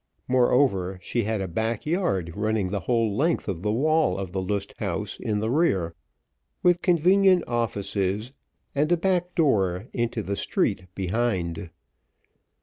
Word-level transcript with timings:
Moreover, 0.27 0.97
she 0.99 1.25
had 1.25 1.41
a 1.41 1.47
back 1.47 1.85
yard 1.85 2.31
running 2.35 2.69
the 2.69 2.79
whole 2.79 3.15
length 3.15 3.47
of 3.47 3.61
the 3.61 3.71
wall 3.71 4.17
of 4.17 4.31
the 4.31 4.41
Lust 4.41 4.73
Haus 4.79 5.19
in 5.19 5.41
the 5.41 5.51
rear, 5.51 5.93
with 6.63 6.81
convenient 6.81 7.43
offices, 7.45 8.33
and 8.73 8.91
a 8.91 8.97
back 8.97 9.35
door 9.35 9.89
into 9.93 10.23
the 10.23 10.35
street 10.35 10.85
behind. 10.95 11.69